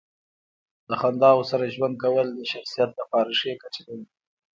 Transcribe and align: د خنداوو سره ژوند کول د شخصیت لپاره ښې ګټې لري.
د 0.89 0.91
خنداوو 1.01 1.47
سره 1.51 1.73
ژوند 1.75 1.95
کول 2.03 2.27
د 2.33 2.41
شخصیت 2.51 2.91
لپاره 2.99 3.29
ښې 3.39 3.51
ګټې 3.61 3.81
لري. 3.87 4.05